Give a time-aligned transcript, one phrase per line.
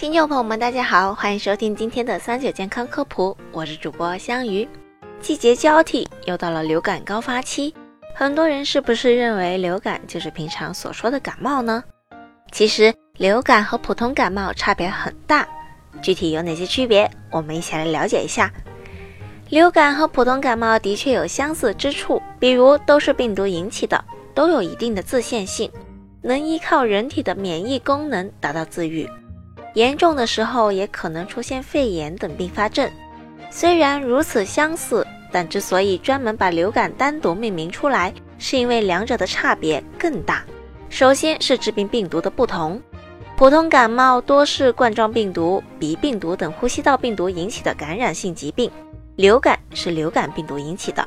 [0.00, 4.66] 听众朋友们，大家好，欢迎收听今天的三九健康科普，我是主播香鱼。
[5.20, 7.74] 季节交替，又到了流感高发期，
[8.14, 11.84] 很多人是不是认为流感就是平常所说的感冒呢？
[12.50, 15.46] 其实流感和普通感冒差别很大，
[16.00, 18.50] 具体有哪些区别，我们一起来了解一下。
[19.50, 24.02] 流感和普通感冒的确有相似之处，比如都是病毒引起的，
[24.34, 25.70] 都有一定的自限性，
[26.22, 29.06] 能依靠人体的免疫功能达到自愈。
[29.74, 32.90] 严重的时候也可能出现肺炎等并发症。
[33.50, 40.44] 虽然如此相似，但之所以专门把流感单独命名出来，是因为两者的差别更大。
[40.88, 42.80] 首先是致病病毒的不同，
[43.36, 48.70] 普通感冒多是冠状病毒、鼻病毒等呼吸道病毒引起的感染性疾病，
[49.16, 51.06] 流感是流感病毒引起的。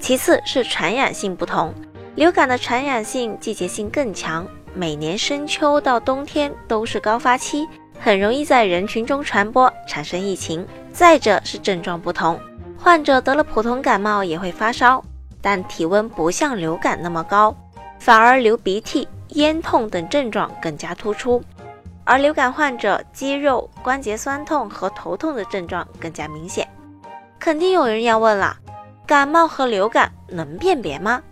[0.00, 1.74] 其次是传染性不同，
[2.14, 7.66] 流感的传染性、季节性更强，每年深秋到冬天都是高发期。
[8.00, 10.66] 很容易在人群中传播，产生疫情。
[10.92, 12.40] 再者是症状不同，
[12.76, 15.04] 患者得了普通感冒也会发烧，
[15.40, 17.54] 但体温不像流感那么高，
[17.98, 21.42] 反而流鼻涕、咽痛等症状更加突出。
[22.04, 26.66] 而流感患者肌肉、关节酸痛和头痛的症状更加明显。
[27.38, 28.56] 肯定有人要问了，
[29.06, 31.22] 感冒和流感能辨别吗？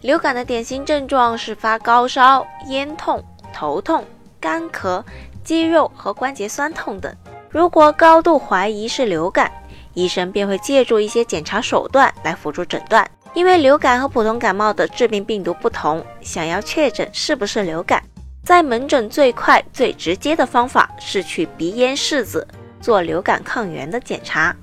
[0.00, 4.02] 流感的典型症状是发高烧、咽痛、头痛、
[4.40, 5.02] 干咳。
[5.50, 7.12] 肌肉和关节酸痛等，
[7.50, 9.50] 如果高度怀疑是流感，
[9.94, 13.04] 医生便会借助一些检查手段来辅助诊断。
[13.34, 18.00] 因为流感和普通感冒的致病病毒不同，想要确诊是不是流感，
[18.44, 22.46] 在门诊最快最直接的方法是去鼻咽拭子
[22.80, 24.54] 做流感抗原的检查。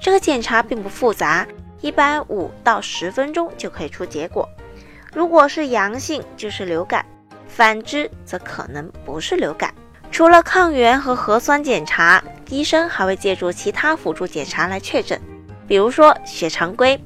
[0.00, 1.44] 这个检查并不复杂，
[1.80, 4.48] 一般五到十分钟就可以出结果。
[5.12, 7.04] 如果是阳性，就是流感；
[7.48, 9.74] 反之，则可能不是流感。
[10.16, 15.20] 除了抗原和核酸检查，医生还会借助其他辅助检查来确诊，
[15.68, 16.98] 比如说血常规。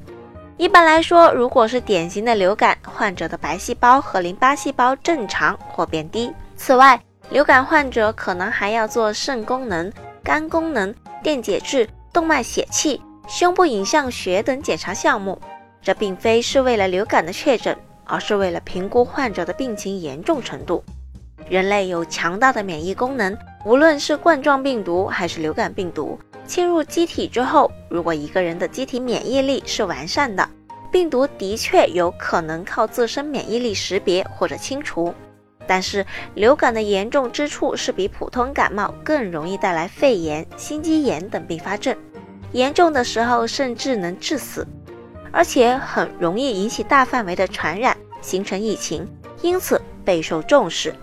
[0.55, 6.31] 一般来说，如果是典型的流感，患者的白细胞和淋巴细胞正常或变低。
[6.55, 6.97] 此外，
[7.31, 9.91] 流感患者可能还要做肾功能、
[10.23, 15.37] 肝功能、电解质、动脉血气、胸部影像学等检查项目。
[15.81, 20.81] 这并非是为了流感的确诊，而是为了评估患者的病情严重程度。
[21.51, 26.17] 人类有强大的免疫功能，无论是冠状病毒还是流感病毒，
[26.47, 30.47] 侵入机体之后，如果一个人的机体免疫力是完善的，
[30.93, 35.13] 病毒的确有可能靠自身免疫力识别或者清除。
[35.67, 41.93] 但是，流感的严重之处是比普通感冒更容易带来肺炎、心肌炎等并发症，
[42.53, 44.65] 严重的时候甚至能致死，
[45.33, 49.05] 而且很容易引起大范围的传染，形成疫情，
[49.41, 50.95] 因此备受重视。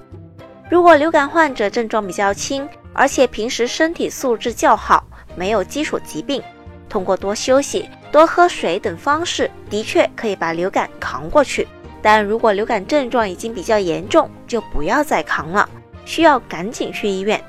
[0.70, 5.02] 如果流感患者症状比较轻，而且平时身体素质较好，
[5.34, 6.42] 没有基础疾病，
[6.88, 11.66] 通过多休息、多喝水等方式，的确可以把流感扛过去。
[12.02, 15.68] 但如果流感症状已经比较严重，就不要再扛了，
[16.04, 17.42] 需要赶紧去医院。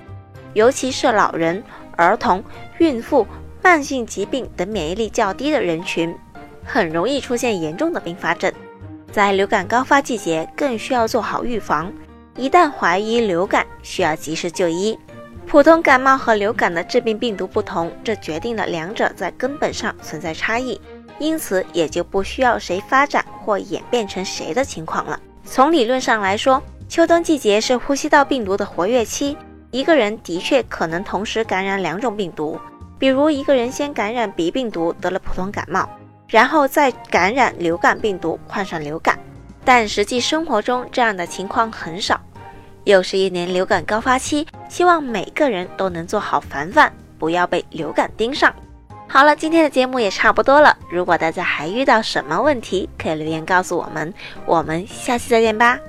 [0.54, 1.62] 尤其是老人、
[1.98, 2.44] 儿童、
[2.78, 3.28] 孕妇、
[3.62, 6.16] 慢性疾病等免疫力较低的人群，
[6.66, 8.52] 很容易出现严重的并发症。
[9.12, 11.92] 在流感高发季节，更需要做好预防。
[12.40, 14.98] 一旦怀疑流感，需要及时就医。
[15.46, 20.80] 普通感冒和流感的致病病毒不同，这决定了两者在根本上存在差异，
[21.20, 25.20] 因此也就不需要谁发展或演变成谁的情况了。
[25.44, 29.36] 从理论上来说，秋冬季节是呼吸道病毒的活跃期，
[29.72, 32.58] 一个人的确可能同时感染两种病毒，
[32.98, 35.90] 比如一个人先感染鼻病毒得了普通感冒，
[36.30, 39.20] 然后再感染流感病毒患上流感，
[39.66, 42.18] 但实际生活中这样的情况很少。
[42.90, 48.52] 又是一年流感高发期，希望每个人都能做好防范，不要被流感盯上。
[49.08, 50.76] 好了，今天的节目也差不多了。
[50.92, 54.12] 如果大家还遇到什么问题，可以留言告诉我们。
[54.48, 55.80] 我们下期再见吧。